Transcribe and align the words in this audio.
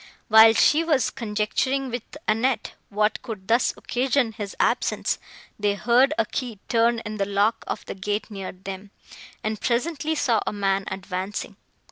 While 0.29 0.55
she 0.55 0.83
was 0.83 1.11
conjecturing 1.11 1.91
with 1.91 2.17
Annette 2.27 2.73
what 2.89 3.21
could 3.21 3.47
thus 3.47 3.71
occasion 3.77 4.31
his 4.31 4.55
absence, 4.59 5.19
they 5.59 5.75
heard 5.75 6.11
a 6.17 6.25
key 6.25 6.57
turn 6.69 7.03
in 7.05 7.17
the 7.17 7.25
lock 7.27 7.63
of 7.67 7.85
the 7.85 7.93
gate 7.93 8.31
near 8.31 8.51
them, 8.51 8.89
and 9.43 9.61
presently 9.61 10.15
saw 10.15 10.39
a 10.47 10.51
man 10.51 10.85
advancing. 10.89 11.55